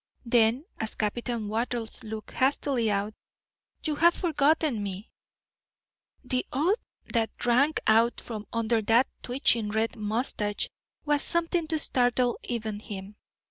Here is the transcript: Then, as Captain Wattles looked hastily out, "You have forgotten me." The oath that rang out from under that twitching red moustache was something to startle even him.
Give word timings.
Then, 0.25 0.65
as 0.79 0.95
Captain 0.95 1.47
Wattles 1.47 2.03
looked 2.03 2.31
hastily 2.31 2.89
out, 2.89 3.13
"You 3.83 3.93
have 3.97 4.15
forgotten 4.15 4.81
me." 4.81 5.11
The 6.23 6.43
oath 6.51 6.79
that 7.13 7.45
rang 7.45 7.75
out 7.85 8.19
from 8.19 8.47
under 8.51 8.81
that 8.81 9.05
twitching 9.21 9.69
red 9.69 9.95
moustache 9.95 10.67
was 11.05 11.21
something 11.21 11.67
to 11.67 11.77
startle 11.77 12.39
even 12.41 12.79
him. 12.79 13.15